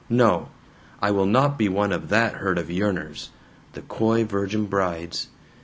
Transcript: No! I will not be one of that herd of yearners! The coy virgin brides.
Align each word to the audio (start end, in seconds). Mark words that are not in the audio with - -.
No! 0.09 0.49
I 0.99 1.11
will 1.11 1.27
not 1.27 1.59
be 1.59 1.69
one 1.69 1.91
of 1.91 2.09
that 2.09 2.33
herd 2.37 2.57
of 2.57 2.69
yearners! 2.71 3.29
The 3.73 3.83
coy 3.83 4.23
virgin 4.25 4.65
brides. 4.65 5.27